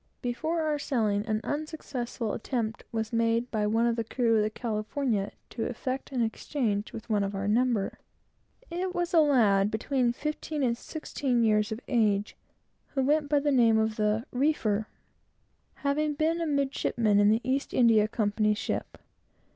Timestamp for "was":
2.91-3.13, 8.95-9.13